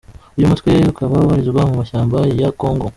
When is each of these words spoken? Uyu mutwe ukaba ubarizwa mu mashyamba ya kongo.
Uyu 0.37 0.49
mutwe 0.51 0.71
ukaba 0.91 1.13
ubarizwa 1.25 1.61
mu 1.69 1.75
mashyamba 1.79 2.17
ya 2.39 2.49
kongo. 2.59 2.87